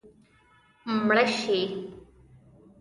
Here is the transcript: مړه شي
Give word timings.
مړه 1.05 1.23
شي 1.37 1.59